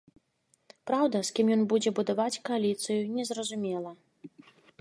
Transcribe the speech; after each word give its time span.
Праўда, 0.91 1.21
з 1.29 1.35
кім 1.39 1.47
ён 1.55 1.61
будзе 1.73 1.93
будаваць 1.99 2.41
кааліцыю, 2.49 2.99
не 3.19 3.23
зразумела. 3.33 3.91